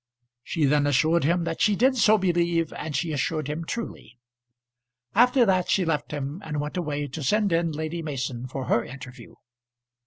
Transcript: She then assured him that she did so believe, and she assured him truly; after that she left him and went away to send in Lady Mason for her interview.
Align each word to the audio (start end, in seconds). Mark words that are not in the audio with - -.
She 0.43 0.65
then 0.65 0.87
assured 0.87 1.25
him 1.25 1.43
that 1.43 1.61
she 1.61 1.75
did 1.75 1.95
so 1.95 2.17
believe, 2.17 2.73
and 2.73 2.95
she 2.95 3.13
assured 3.13 3.47
him 3.47 3.63
truly; 3.63 4.17
after 5.13 5.45
that 5.45 5.69
she 5.69 5.85
left 5.85 6.09
him 6.09 6.41
and 6.43 6.59
went 6.59 6.75
away 6.75 7.05
to 7.09 7.21
send 7.21 7.51
in 7.51 7.71
Lady 7.71 8.01
Mason 8.01 8.47
for 8.47 8.65
her 8.65 8.83
interview. 8.83 9.35